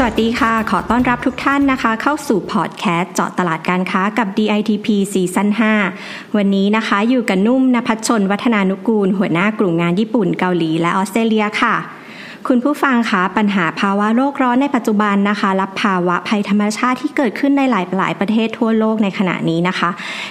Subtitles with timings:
[0.00, 5.48] สวัสดีค่ะ ขอต้อนรับทุกท่านนะคะ เข้าสู่พอดแคสต์เจาะตลาดการค้ากับ DITP ซีซั่น
[5.92, 11.76] 5วันนี้นะคะอยู่กับนุ่มนภัชชนวัฒนานุกูล หัวหน้ากลุ่มงานญี่ปุ่นเกาหลีและออสเตรเลียค่ะ
[12.48, 19.90] คุณผู้ฟังคะปัญหาภาวะโลกร้อนในปัจจุบันนะคะ รับภาวะภัยธรรมชาติที่เกิดขึ้นในหลายหลายประเทศทั่วโลกในขณะนี้นะคะ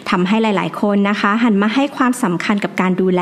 [0.10, 3.22] ทำให้หลาย ๆ คนนะคะ หันมาให้ความสำคัญกับการดูแล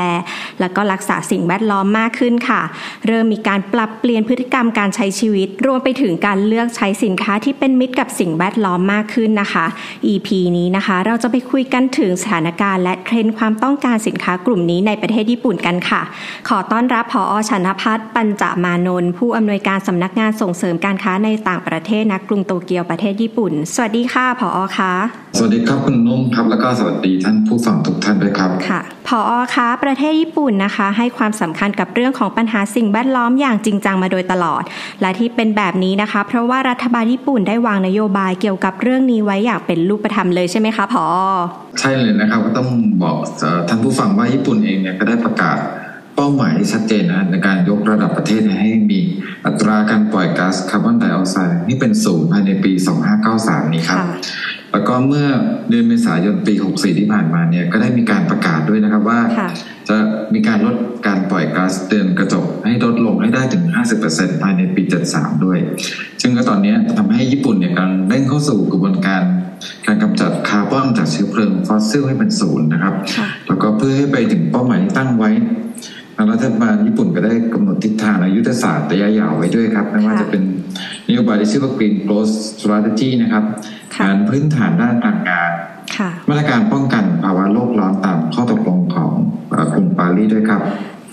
[0.60, 2.62] และก็รักษาสิ่งแวดล้อมมากขึ้นค่ะ
[3.06, 9.66] เริ่มมีการปรับเปลี่ยนพฤติกรรมการใช้ชีวิต รวมไปถึงการเลือกใช้สินค้าที่เป็นมิตรกับสิ่งแวดล้อมมากขึ้นนะคะ
[10.12, 16.02] EP นี้นะคะ เราจะไปคุยกันถึงสถานการณ์และเทรนด์ความต้องการสินค้ากลุ่มนี้ในประเทศญี่ปุ่นกันค่ะ
[16.48, 24.92] ขอต้อนรับผอชนพัฒน์ปัญจมานนท์ผู้อำนวยการสำนักงานส่งเสริมการค้าในต่างประเทศนะกรุงโตเกียวประเทศญี่ปุ่น สวัสดีค่ะผอคะ
[25.38, 29.20] สวัสดีครับคุณนุ่มครับแล้วก็สวัสดีท่านผู้ฟังทุกท่านด้วยครับค่ะผอ
[29.54, 34.62] คะประเทศญี่ปุ่นนะคะ ให้ความสำคัญกับเรื่องของปัญหาสิ่งแวดล้อมอย่างจริงจังมาโดยตลอด
[35.00, 41.06] และที่เป็นแบบนี้นะคะ เพราะว่ารัฐบาลญี่ปุ่นได้วางนโยบายเกี่ยวกับเรื่องนี้ไว้อย่างเป็นรูปธรรมเลยใช่ไหมคะผอ
[41.80, 42.68] ใช่เลยนะครับก็ต้อง
[43.02, 43.16] บอก
[43.68, 45.58] ท่านผู้ฟังว่าญี่ปุ่นเองเนี่ยก็ได้ประกาศ
[46.16, 49.00] เป้าหมายชัดเจนนะในการยกระดับประเทศให้มี
[49.46, 52.72] อัตราการปล่อยก๊าซคาร์บอนไดออกไซด์นี่เป็นศูนย์ภายในปี
[53.26, 53.98] 2593 นี้ครับ
[54.72, 55.26] แล้วก็เมื่อ
[55.70, 59.20] เดือนเมษายนปี 64 ที่ผ่านมาเนี่ยก็ได้มีการประกาศด้วยนะครับว่า
[59.88, 59.96] จะ
[60.34, 63.64] มีการลดการปล่อยก๊าซเตือนกระจกให้ลดลงให้ได้ถึง
[64.02, 64.82] 50%ภายในปี
[65.12, 65.58] 73 ด้วย
[66.22, 69.22] ซึ่งก็ตอนนี้ทำให้ญี่ปุ่นเนี่ยกำลังเร่งเข้าสู่กระบวนการ
[69.86, 72.94] การกำจัดคาร์บอนจากเชื้อเพลิงฟอสซิลให้เป็นศูนย์นะครับ
[73.46, 75.65] แล้วก็เพื่อให้ไปถึงเป้าหมายที่ตั้งไว้ทาง
[76.32, 80.42] รัฐบาลญี่ปุ่นก็ได้กำหนดทิศทางและยุทธศาสตร์ระยะยาวไว้ด้วยครับไม่ว่าจะเป็น
[81.08, 83.44] นโยบายที่ชื่อว่า Green Growth Strategy นะครับ
[84.00, 85.50] แผนพื้นฐานด้านพลังงาน
[86.28, 89.12] มาตรการป้องกันภาวะโลกร้อนตามข้อตกลงของ
[89.72, 90.62] กรุงปารีสด้วยครับ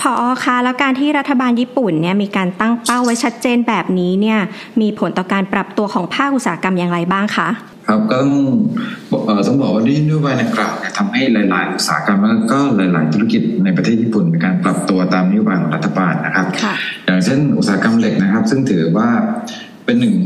[0.01, 0.13] ผอ.
[0.43, 4.39] คะแล้วการที่รัฐบาลญี่ปุ่นเนี่ยมีการตั้งเป้าไว้ชัดเจนแบบนี้เนี่ย
[4.81, 7.49] มีผลต่อการปรับตัวของภาคอุตสาหกรรมอย่างไรบ้างคะ
[7.87, 8.33] ครับก็ต้อง
[9.47, 14.11] ต้องบอกว่านี่นโยบายดังกล่าวเนี่ยทำให้หลาย ๆ อุตสาหกรรมแล้วก็หลาย ๆ ธุรกิจในประเทศญี่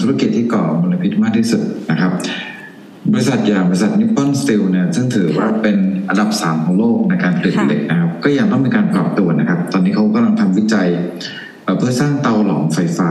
[0.07, 2.11] ธุรกิจที่ก่อมลพิษมากที่สุดนะครับ
[3.13, 5.77] บริษัทอย่างบริษัทนิปปอนสตีลเนี่ยซึ่งถือว่าเป็น
[6.09, 10.87] อันดับสามของโลกในการผลิตเหล็กนะครับ ก็ยังต้องมีการปรับตัวนะครับ ตอนนี้เขากำลังทำวิจัย
[11.77, 13.09] เพื่อสร้างเตาหลอมไฟฟ้า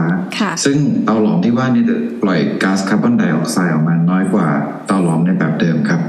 [0.65, 4.47] ซึ่งเตาหลอมที่ว่านี่จะปล่อยก๊าซคาร์บอนไดออกไซด์ออกมาน้อยกว่า
[4.87, 6.01] เตาหลอมในแบบเดิมครับ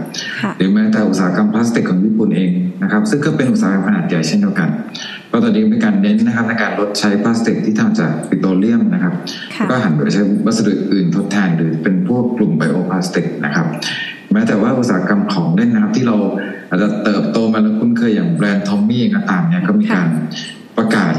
[0.56, 2.50] หรือแม้แต่อุตสาหกรรมพลาสติกของญี่ปุ่นเอง
[2.82, 4.68] นะครับ ซึ่งก็เป็นอุตสาหกรรมขนาดใหญ่เช่นเดียวกัน
[5.30, 9.14] ก็ตอนนี้มีการเน้นนะครับในการลดใช้พลาสติกที่ทำจากปิโตรเลียมนะครับ
[9.70, 13.66] ก็หันไปใช้วัสดุอื่นทดแทนหรือเป็นพวกกลุ่ม bioplastic นะครับ
[14.32, 16.16] แม้แต่ว่าอุตสาหกรรมของเล่นนะครับที่เรา
[16.68, 20.08] อาจจะเติบโตมาแล้วคุ้นเคยอย่างแบรนด์ Tomy ก็ตามเนี่ยก็มีการ
[20.76, 21.12] ประกาศ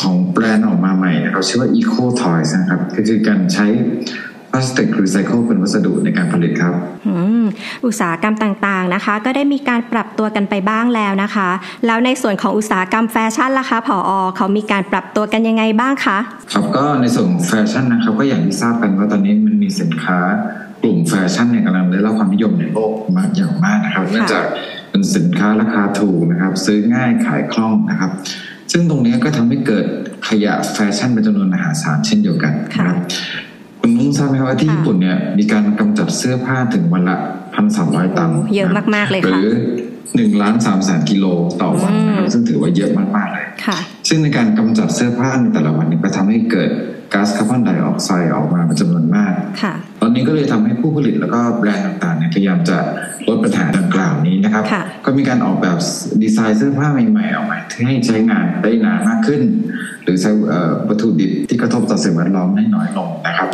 [0.00, 3.66] ของแบรนด์ออกมาใหม่เราชื่อว่า Eco Toys นะครับก็คือการใช้
[4.54, 6.74] พลาสติกรีไซเคิลเป็นวัสดุในการผลิตครับ
[7.86, 11.48] อุตสาหกรรมต่างๆนะคะ ก็ได้มีการปรับตัวกันไปบ้างแล้วนะคะ
[11.86, 16.18] แล้วในส่วนของอุตสาหกรรมแฟชั่นล่ะคะผอ.เขามีการปรับตัวกันยังไงบ้างคะ
[16.52, 20.18] ครับก็ในส่วนแฟชั่นนะครับก็อย่างที่ทราบกันว่าตอนนี้มันมีสินค้า
[20.82, 24.44] กลุ่มแฟชั่นเนี่ยกำลังได้รับความนิยมในโลกมากอย่างมากนะครับเนื่องจาก
[24.90, 28.10] เป็นสินค้าราคาถูกนะครับ ซื้อง่ายขายคล่องนะครับ
[28.72, 29.86] ซึ่งตรงนี้ก็ทำให้เกิด
[30.28, 32.96] ขยะแฟชั่นเป็นจำนวนมหาศาลเช่นเดียวกันครับ
[33.84, 37.16] คุณนุ่งทราบไหมว่าที่ญี่ปุ่นเนี่ยมีการกำจัดเสื้อผ้าถึงวันละ
[37.54, 39.48] พันสามร้อยตันเยอะมากๆเลยค่ะหรือ
[40.16, 41.24] หนึ่งล้านสามแสนกิโล
[41.62, 43.46] ต่อวันนะครับซึ่งถือว่าเยอะมากๆเลย
[44.08, 46.70] ซึ่งในการกำจัดเสื้อผ้าในแต่ละวันนี้ก็ทำให้เกิด
[47.12, 49.32] ก๊าซคาร์บอนไดออกไซด์ออกมาเป็นจำนวนมาก
[50.00, 52.78] ตอนนี้ก็เลยทำให้ผู้ผลิตแล้วก็แบรนด์ต่างๆเนี่ยพยายามจะ
[53.28, 54.64] ลดปัญหาดังกล่าวนี้นะครับ
[55.04, 55.78] ก็มีการออกแบบ
[56.22, 59.42] ดีไซน์เสื้อผ้าใหม่ๆออกมาให้ใช้งานได้นานมากขึ้น
[60.04, 60.30] หรือใช้
[60.88, 63.48] วัตถุดิบที่กระทบต่อสิ่งแวดล้อมได้น้อยลงนะครับ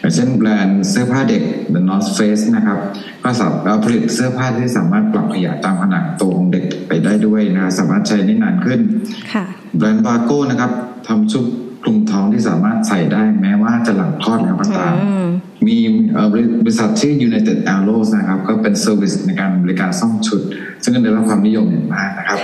[0.00, 1.42] อย่างเช่นแบรนด์เสื้อผ้าเด็ก
[1.74, 2.78] The North Face นะครับ
[3.24, 8.80] ก็สามารถผลิตเสื้อผ้าที่สามารถปรับขยายตามขนาดตัวของเด็กไปได้ด้วยนะสามารถใช้ได้นานขึ้น
[9.76, 10.70] แบรนด์บาโก้นะครับ
[11.08, 11.44] ทำชุด
[11.82, 14.94] คลุมท้องที่สามารถใส่ได้แม้ว่าจะหลังคลอดแล้วก็ตาม
[15.55, 15.55] มี
[16.64, 20.40] บริษัทชื่อ United Arrows นะครับ ก็เป็น service ในการบริการซ่อมชุด
[20.82, 22.38] ซึ่งก็ได้รับความนิยมอย่างมากนะครับ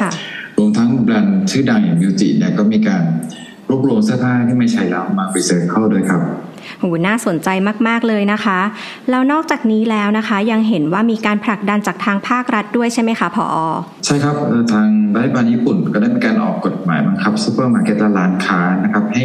[0.58, 3.02] รวมทั้งแบรนด์ชื่อดังอย่าง MUJI เนี่ยก็มีการ
[3.70, 6.22] รวบรวมเสื้อผ้าที่ไม่ใช้แล้วมารีไซเคิลด้วยครับ
[6.78, 7.48] โหน่าสนใจ
[7.88, 8.58] มาก ๆ เลยนะคะ
[9.10, 13.48] แล้วนอกจากนี้แล้วนะคะยังเห็นว่ามีการผลักดันจากทางภาครัฐด้วยใช่ไหมคะผอ
[14.06, 14.34] ใช่ครับ
[14.72, 19.24] ทางรัฐบาลญี่ปุ่นก็ได้มีการออกกฎหมายบังคับซูเปอร์มาร์เก็ตและร้านค้านะครับให้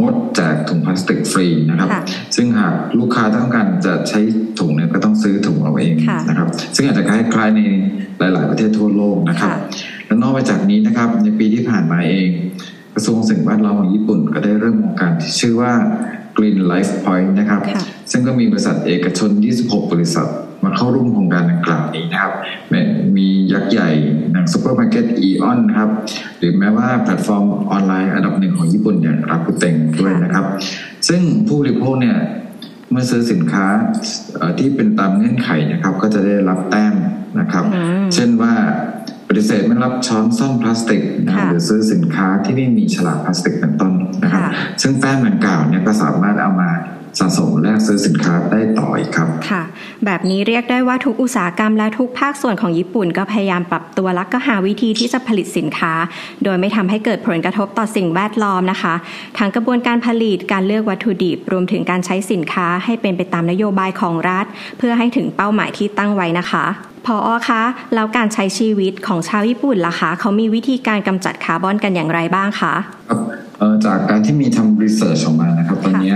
[0.00, 1.88] งดแจกถุงพลาสติกฟรีนะครับ
[2.36, 4.20] ซึ่งหากลูกค้าต้องการจะใช้
[4.58, 5.94] ถุงเนี่ยก็ต้องซื้อถุงเอาเอง
[6.28, 7.60] นะครับ ซึ่งอาจจะคล้ายๆใน
[8.18, 9.50] หลาย ๆ ประเทศทั่วโลกนะครับ
[10.06, 12.28] และนอกจากนี้นะครับในปีที่ผ่านมาเอง
[12.94, 15.72] กระทรวงสิ่งแวดล้อมของญี่ปุ่นก็ได้เริ่มโครงการที่ชื่อว่า
[16.36, 17.60] Green Life Point นะครับ
[18.10, 19.30] ซึ่งก็มีบริษัทเอกชน
[19.60, 20.28] 26 บริษัท
[20.64, 22.32] มาเข้าร่วมโครงการดังกล่าวนี้นะครับ
[23.16, 23.90] มียักษ์ใหญ่
[24.32, 25.90] อย่างซูเปอร์มาร์เก็ต AEON นะครับ
[26.38, 30.44] หรือแม้ว่าแพลตฟอร์มออนไลน์อันดับหนึ่งของญี่ปุ่นอย่าง Rakuten ด้วยนะครับ
[31.08, 32.16] ซึ่งผู้บริโภคเนี่ย
[32.90, 33.66] เมื่อซื้อสินค้า
[34.58, 36.94] ที่เป็นตามเงื่อนไขนะครับ ก็จะได้รับแต้ม
[37.38, 37.64] นะครับ
[38.14, 38.54] เช่นว่า
[39.28, 43.92] ปฏิเสธไม่รับช้อนซ่อมพลาสติกนะหรือซื้อสินค้าที่ไม่มีฉลากพลาสติกเป็นต้น
[44.22, 44.50] นะครับ
[44.82, 46.70] ซึ่งแต้มดังกล่าวเนี่ยก็สามารถเอามา
[47.20, 49.62] สะสมและซื้อสินค้าได้ต่ออีกครับ ค่ะ
[50.04, 55.92] แบบนี้เรียกได้ว่าทุกอุตสาหกรรมและทุกภาคส่วนของญี่ปุ่น ก็พยายามปรับตัวและก็หาวิธีที่จะผลิตสินค้า
[56.44, 58.94] โดยไม่ทำให้เกิดผลกระทบต่อสิ่งแวดล้อมนะคะ
[59.38, 64.46] ทั้งกระบวนการผลิตการเลือกวัตถุดิบ รวมถึงการใช้สินค้าให้เป็นไปตามนโยบายของรัฐ
[64.78, 66.66] เพื่อให้ถึงเป้าหมายที่ตั้งไว้นะคะ
[67.06, 67.62] พออคะ
[67.94, 72.74] แล้วการใช้ชีวิตของชาวญี่ปุ่นล่ะคะเขามีวิธีการกำจัดคาร์บอนกันอย่างไรบ้างคะ
[73.08, 73.20] ครับ
[73.86, 76.14] จากการที่มีทำรีเสิร์ชออกมานะครับ ตอนนี้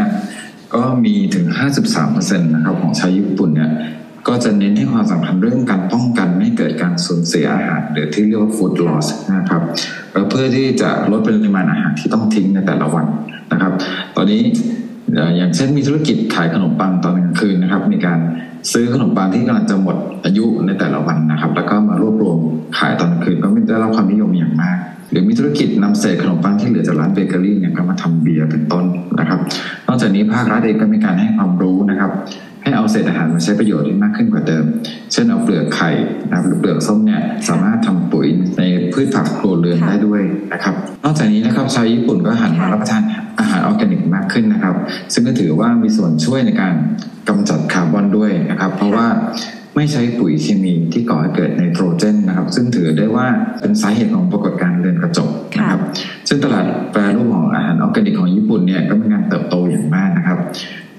[0.74, 1.46] ก็มีถึง
[1.94, 3.70] 53%นะครับของชาวญี่ปุ่นเนี่ย
[4.28, 9.06] ก็จะเน้นให้ความสำคัญเรื่องการป้องกันไม่เกิดการสูญเสียอาหารหรือที่เรียกว่า food loss
[9.36, 9.62] นะครับ
[10.30, 13.06] เพื่อที่จะลดปริมาณอาหารที่ต้องทิ้งในแต่ละวัน
[13.52, 13.72] นะครับ
[14.16, 14.42] ตอนนี้
[15.36, 18.18] อย่างเช่นมีธุรกิจขายขนมปังตอนกลางคืนนะครับ มีการ
[18.72, 22.38] ซื้อขนมปังที่กำลังจะหมดอายุในแต่ละวันนะครับ แล้วก็มารวบรวม
[22.78, 24.78] ขายตอนกลางคืนก็ไม่ได้รับความนิยมอย่างมาก
[25.10, 28.84] หรือมีธุรกิจนำเศษขนมปังที่เหลือจากร้านเบเกอรี่เนี่ยก็มาทำเบียร์เป็นต้น
[29.20, 29.40] นะครับ
[29.88, 32.10] นอกจากนี้ภาครัฐเองก็มีการให้ความรู้นะครับ
[32.62, 34.64] ให้เอาเศษอาหารมาใช้ประโยชน์ได้มากขึ้นกว่าเดิม
[35.12, 35.90] เช่นเอาเปลือกไข่
[36.28, 38.26] นะครับหรือเปลือกส้มเนี่ยสามารถทำปุ๋ย
[38.58, 38.62] ใน
[38.92, 40.22] พืชผักครัวเรือนได้ด้วย
[40.52, 40.74] นะครับ
[41.04, 44.74] นอกจากนี้นะครับชาวญี่ปุ่นก็หันมารับประทานอาหาร อาหารออร์แกนิกมากขึ้นนะครับ
[45.12, 46.74] ซึ่งก็ถือว่ามีส่วนช่วยในการ
[47.28, 49.06] กำจัดคาร์บอนด้วยนะครับ เพราะว่า
[49.76, 53.26] ไม่ใช้ปุ๋ยเคมีที่ก่อให้เกิดไนโตรเจนนะครับ ซึ่งถือได้ว่า
[53.60, 55.80] เป็นสาเหตุของปรากฏการณ์เรือนกระจกนะครับ
[56.28, 60.38] ซึ่งตลาดแปรรูปของอาหารออร์แกนิกของญี่ปุ่นเนี่ยก็มีการเติบโตอย่างมากนะครับ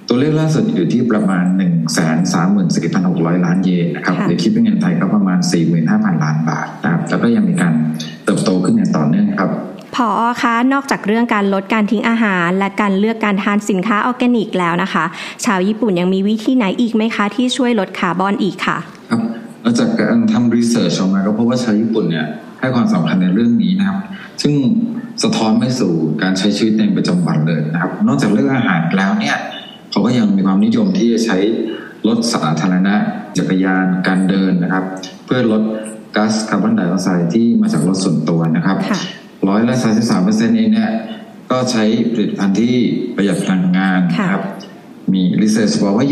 [0.07, 5.39] ตัวเลขล่าสุดอยู่ที่ประมาณ 1 3 4 6 0 0 ล้านเยนนะครับหรือคิดเป็นเงินไทยก็ประมาณ
[5.81, 7.73] 45,000 ล้านบาทนะครับ แล้วก็ยังมีการ
[8.25, 9.51] เติบโตขึ้นอย่างต่อเนื่องครับ
[9.95, 15.05] ผอคะนอกจากเรื่องการลดการทิ้งอาหาร และการเลือกการทานสินค้าออร์แกนิกแล้วนะคะ
[15.45, 18.77] ชาวญี่ปุ่นยังมีวิธีไหนอีกไหมคะ ที่ช่วยลดคาร์บอนอีกค่ะ
[19.09, 19.21] ครับ
[19.61, 22.27] หลังจากการทำ research ออกมาก็พบว่าชาวญี่ปุ่นเนี่ย
[22.59, 23.99] ให้ความสำคัญในเรื่องนี้นะครับ
[24.41, 24.53] ซึ่ง
[25.23, 29.37] สะท้อนไปสู่การใช้ชีวิตในประจำวันเลยนะครับ นอกจากเรื่องอาหารแล้วเนี่ย
[29.91, 31.37] เขาก็ยังมีความนิยมที่จะใช้
[32.07, 32.95] รถสาธารณะ
[33.37, 34.83] จักรยานการเดินนะครับ
[35.25, 35.61] เพื่อลด
[36.15, 38.77] ก๊าซคาร์บอนไดออกไซด์ที่มาจากรถส่วนตัวนะครับ
[39.49, 40.91] ร้อยละสามสิบสามเปอร์เซ็นต์เองเนี่ย
[41.51, 42.75] ก็ใช้ผลิตภัณฑ์ที่
[43.15, 44.43] ประหยัดพลังงานครับ
[45.13, 46.05] มี research บอกว่า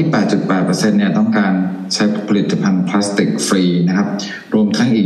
[0.44, 1.54] 28.8%เนี่ยต้องการ
[1.94, 4.08] ใช้ผลิตภัณฑ์ plastic free นะครับ
[4.54, 5.06] รวมทั้งอีก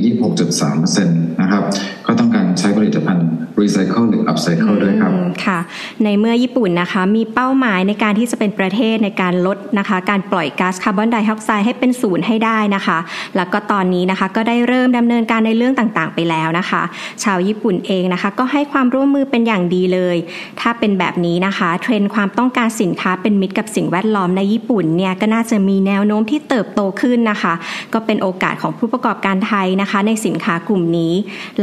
[0.51, 1.63] 26.3%นะครับ
[2.05, 3.25] ก็ต้องการใช้ผลิตภัณฑ์
[3.61, 5.11] รีไซเคิลหรือ upcycle ด้วยครับ
[5.45, 5.59] ค่ะ
[6.03, 12.97] ในเมื่อญี่ปุ่นนะคะมีเป้าหมายในการที่จะเป็นประเทศในการลดนะคะ การปล่อยก๊าซคาร์บอนไดออกไซด์ให้เป็นศูนย์ให้ได้นะคะ
[13.35, 16.81] แล้วก็ตอนนี้นะคะก็ได้เริ่มดำเนินการในเรื่องต่างๆ ไปแล้วนะคะ
[17.23, 20.17] ชาวญี่ปุ่นเองนะคะ ก็ให้ความร่วมมือเป็นอย่างดีเลย
[20.59, 27.53] ถ้าเป็นแบบนี้นะคะ เทรนด์ความต้องการสินค้าเป็นมิตรกับสิ่งแวดล้อมในญี่ปุ่นเนี่ยก็น่าจะมีแนวโน้มที่เติบโตขึ้นนะคะ
[27.93, 31.13] ก็เป็นโอกาสของผู้ประกอบการไทยนะคะ ในสินค้ากลุ่มนี้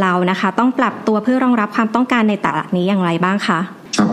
[0.00, 3.60] เรานะคะต้องปรับตัวเพื่อรองรับความต้องการในตลาดนี้อย่างไรบ้างคะ
[3.98, 4.08] ครับ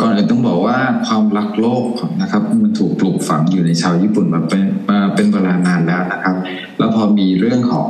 [0.00, 1.84] ก่อนอื่นต้องบอกว่าความรักโลก
[2.22, 6.36] นะครับมันถูกปลูกฝังอยู่ในชาวญี่ปุ่นมาเป็นมาเป็นเวลานานแล้วนะครับ
[6.78, 7.88] แล้วพอมีเรื่องของ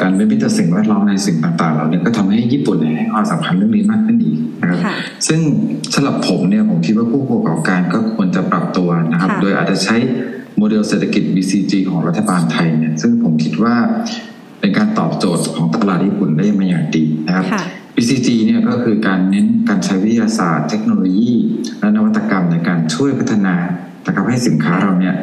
[0.00, 4.80] การเป็นมิตรสิ่งแวดล้อมในสิ่งต่างๆเราเนี่ยก็ทำให้ญี่ปุ่นให้ความสำคัญเรื่องนี้มากขึ้นอีกนะครับ
[5.28, 5.40] ซึ่ง
[5.94, 9.96] สำหรับผมเนี่ยผมคิดว่าผู้ประกอบการก็ควรจะปรับตัวนะครับ โดยอาจจะใช้
[10.58, 13.74] โมเดลเศรษฐกิจ BCG ของรัฐบาลไทยเนี่ยซึ่งผมคิดว่า
[14.60, 17.46] เป็นการตอบโจทย์ของตลาดญี่ปุ่นได้มาอย่างดีนะครับ
[17.96, 21.32] BCG เนี่ยก็คือการเน้นการใช้วิทยาศาสตร์ เทคโนโลยี
[21.80, 23.54] และนวัตกรรมในการช่วยพัฒนา
[24.06, 25.14] นะครับให้สินค้าเราเนี่ย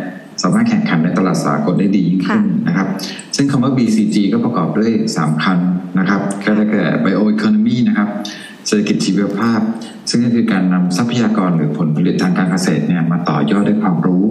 [0.44, 2.88] สามารถแข่งขันในตลาดสากลได้ดียิ่งขึ้นนะครับ
[3.36, 5.60] ซึ่งคำว่า BCG ก็ประกอบด้วย 3คัน
[6.00, 8.10] นะครับ ก็ได้แก่ Bioeconomy นะครับ
[8.68, 9.60] เศรษฐกิจชีวภาพ
[10.10, 14.24] ซึ่งก็คือการนำทรัพยากรหรือผลผลิตทางการเกษตรเนี่ยมาต่อยอดด้วยความรู้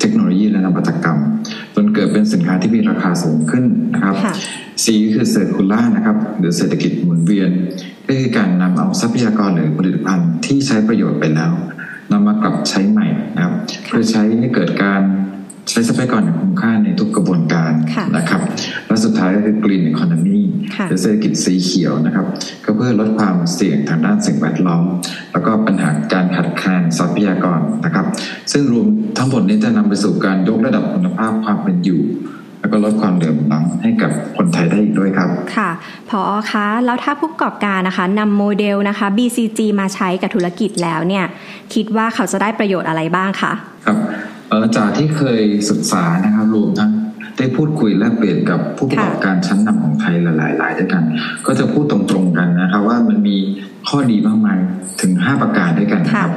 [0.00, 1.18] เทคโนโลยีและนวัตกรรม
[1.74, 3.64] จนเกิดเป็นสินค้าที่มีราคาสูงขึ้น
[3.94, 4.16] นะครับ
[4.84, 7.50] C คือเซอร์คูล่านะครับหรือเศรษฐกิจหมุนเวียน
[8.06, 11.52] ก็คือการนำเอาทรัพยากรหรือผลิตภัณฑ์ที่ใช้ประโยชน์ไปแล้ว
[12.10, 13.54] นำมากลับใช้ใหม่นะครับ
[13.86, 15.02] เพื่อใช้ให้เกิดการ
[15.35, 17.72] ใช้ทรัพยากรอย่างคุ้มค่าในทุกกระบวนการ
[18.16, 18.40] นะครับ
[18.86, 20.40] และสุดท้ายก็คือกรีนอีโคโนมี
[20.88, 22.26] หรือเศรษฐกิจสีเขียวนะครับ
[22.64, 24.84] ก็เพื่อลดความเสี่ยงทางด้านสิ่งแวดล้อม
[25.32, 28.06] แล้วก็ปัญหาการขาดแคลนทรัพยากรนะครับ
[28.52, 28.86] ซึ่งรวม
[29.18, 32.02] ทั้งหมดนี้จะนำไปสู่การยกระดับคุณภาพความเป็นอยู่
[32.60, 35.70] แล้วก็ลดความเดือดร้อนให้กับคนไทยได้อีกด้วยครับ ค่ะ
[36.10, 36.20] พอ
[36.52, 41.24] คะแล้วถ้าผู้ประกอบการนะคะนำโมเดลนะคะ BCG มาใช้กับธุรกิจแล้วเนี่ย
[41.74, 43.52] คิดว่าเขาจะได้ประโยชน์อะไรบ้างคะ
[43.86, 43.98] ครับ
[44.76, 46.90] จากที่เคยศึกษานะครับรวมทั้ง
[47.38, 50.26] ได้พูดคุยและเปลี่ยนกับผู้ประกอบการชั้นนำของไทยห
[50.62, 51.02] ลายๆด้วยกัน
[51.46, 53.36] ก็จะพูดตรงๆกันนะครับ ว่ามันมี
[53.88, 54.58] ข้อดีมากมาย
[55.00, 56.32] ถึง 5 ประการด้วยกันนะครับ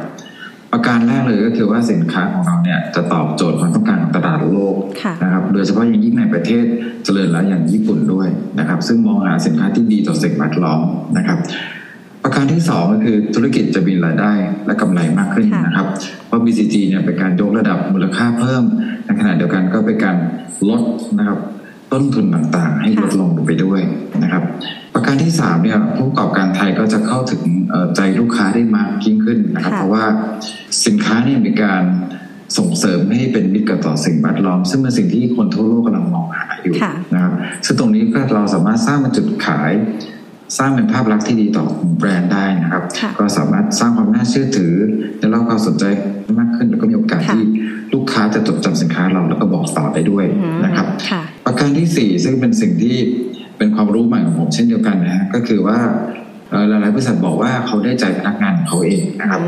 [0.74, 4.76] ประการแรกเลยก็คือว่าสินค้าของเราเนี่ยจะตอบโจทย์ความต้องการของตลาดโลก
[5.24, 6.66] นะครับ โดยเฉพาะอย่างยิ่งในประเทศ
[7.04, 8.28] เจริญแล้วอย่างญี่ปุ่นด้วย
[8.60, 10.82] นะครับ ซึ่งมองหาสินค้าที่ดีต่อสิ่งแวดล้อม
[11.18, 11.40] นะครับ
[12.30, 14.32] ประการที่สองก็คือธุรกิจจะมีรายได้
[14.66, 15.88] และกำไรมากขึ้นนะครับ
[16.28, 18.64] เพราะ BCG เนี่ยเป็นการยกระดับมูลค่าเพิ่ม
[19.06, 20.16] ในขณะเดียวกันก็เป็นการ
[20.70, 20.82] ลด
[21.20, 21.40] นะครับ
[21.94, 23.82] ต้นทุนต่างๆ ให้ลดลงไปด้วย
[24.24, 24.44] นะครับ
[24.94, 27.42] ประการที่สามเนี่ยผู้ประกอบการไทยก็จะเข้าถึง
[27.96, 30.06] ใจลูกค้าได้มากยิ่งขึ้นนะครับ เพราะว่า
[30.86, 31.84] สินค้าเนี่ยมีการ
[32.58, 36.76] ส่งเสริมให้เป็นมิตรกับต่อสิ่งแวดล้อม ซึ่งเป็นสิ่งที่คนทั่วโลกกำลังมองหาอยู่
[37.14, 37.34] นะครับ
[37.66, 39.72] ซึ่งตรงนี้ก็เราสามารถสร้างเป็นจุดขาย
[40.58, 41.66] สร้างเป็นภาพลักษณ์ที่ดีต่อ
[42.00, 42.84] แบรนด์ได้นะครับ
[43.20, 44.74] ก็สามารถสร้างความน่าเชื่อถือ
[45.20, 45.84] และรับความสนใจ
[46.40, 47.44] มากขึ้นแล้วก็มีโอกาสที่
[47.94, 50.26] ลูกค้าจะจดจำสินค้าเราแล้วก็บอกต่อไปด้วย
[50.66, 50.88] นะครับ
[51.46, 52.96] ประการที่สี่ซึ่งเป็นสิ่งที่
[53.58, 55.78] เป็นความรู้ใหม่ของผมเช่นเดียวกันนะฮะก็คือว่า
[56.70, 59.42] หลายๆบริษัทบอกว่าเขาได้ใจพนักงานของเขาเองนะครับ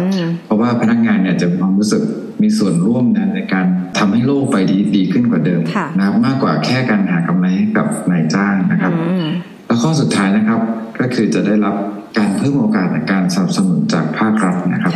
[0.45, 2.01] เพราะว่าพนักงานเนี่ยจะมีความรู้สึก
[2.41, 3.03] มีส่วนร่วม
[3.35, 3.65] ในการ
[3.97, 5.61] ทำให้โลกไปดีดีขึ้นกว่าเดิม
[5.97, 10.61] นะครับมากกว่าแค่การหากำไรให้กับนายจ้างนะครับแล้ว ข้อสุดท้ายนะครับ
[10.99, 11.75] ก็คือจะได้รับ
[12.17, 14.93] การเพิ่มโอกาสในการสนับสนุนจากภาครัฐนะครับ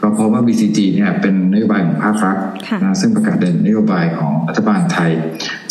[0.00, 2.36] ก็เพราะว่า BCG เนี่ยเป็นนโยบายของภาครัฐ
[2.82, 5.10] นะซึ่งประกาศเป็นนโยบายของรัฐบาลไทย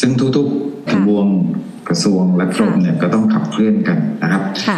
[0.02, 1.28] ซึ่งทุกๆกระบวง
[1.90, 4.74] กระทรวงและกรมเนี่ยก็ต้องขับเคลื่อนกันนะครับใคร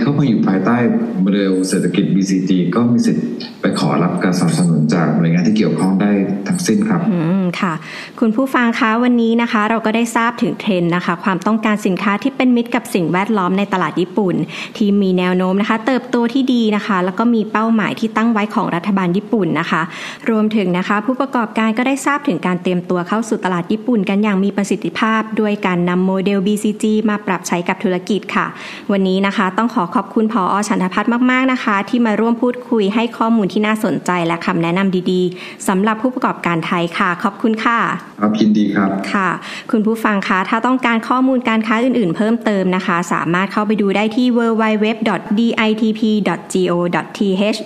[0.00, 0.76] เข้ามาอยู่ภายใต้
[1.20, 3.26] โมเดลเศรษฐกิจ BCG ก็มีสิทธิ์
[3.60, 6.12] ไปขอรับการสนับสนุนจากหน่วยงานที่เกี่ยวข้องได้
[6.48, 7.74] ทั้งสิ้นครับอืมค่ะ
[8.20, 14.34] คุณผู้ฟังคะวันนี้นะคะ เราก็ได้ทราบถึงเทรนด์นะคะ ความต้องการสินค้าที่เป็นมิตรกับสิ่งแวดล้อมในตลาดญี่ปุ่น
[14.76, 19.82] ที่มีแนวโน้มนะคะ เติบโตที่ดีนะคะ แล้วก็มีเป้าหมายที่ตั้งไว้ของรัฐบาลญี่ปุ่นนะคะ
[20.30, 28.46] รวมถึงนะคะ ผู้ประกอบการก็ได้ทราบถึงการเตรียมตัวเข้าสู่ตลาดญี่ปุ่น กันอย่างมีประสิทธิภาพ ด้วยการนำโมเดล BCG มาปรับใช้กับธุรกิจค่ะ
[28.92, 37.78] วันนี้นะคะ ต้องขอขอบคุณพออฉันทพัฒน์มาก ๆ นะคะ ที่มาร่วมพูดคุยให้ข้อมูลที่น่าสนใจและคำแนะนำดีๆสำหรับผู้ประกอบการไทยค่ะ ขอบคุณค่ะ
[38.20, 39.30] ครับยินดีครับค่ะ
[39.70, 45.18] คุณผู้ฟังคะ ถ้าต้องการข้อมูลการค้าอื่นๆ เพิ่มเติมนะคะ สามารถเข้าไปดูได้ที่ www.ditp.go.th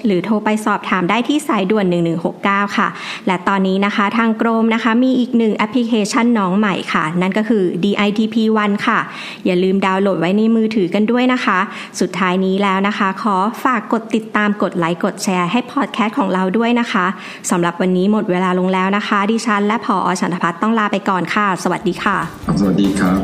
[0.06, 1.86] หรือโทรไปสอบถามได้ที่สายด่วน
[2.30, 2.88] 1169 ค่ะ
[3.26, 8.98] และตอนนี้นะคะทางกรมนะคะมีอีกหนึ่งแอปพลิเคชันน้องใหม่ค่ะ นั่นก็คือ DITP One ค่ะ
[9.46, 11.58] อย่าลืมดาวน์โหลดไว้ในมือถือกันด้วยนะคะ
[12.00, 17.06] สุดท้ายนี้แล้วนะคะ ขอฝากกดติดตามกดไลค์กดแชร์ให้พอดแคสต์ของเราด้วยนะคะ
[17.50, 22.16] สำหรับวันนี้หมดเวลาลงแล้วนะคะ ดิฉันและพออชันทพัฒน์ต้องลาไปก่อนค่ะ สวัสดีค่ะ
[22.60, 23.20] สวัสดีครับ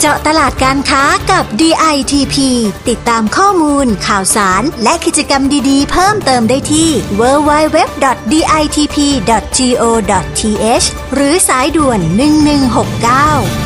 [0.00, 2.36] เจาะตลาดการค้ากับ DITP
[2.88, 6.90] ติดตามข้อมูล ข่าวสาร และกิจกรรมดีๆ เพิ่มเติมได้ที่
[7.20, 8.06] www.ditp.go.th
[11.14, 12.00] หรือสายด่วน
[13.64, 13.65] 1169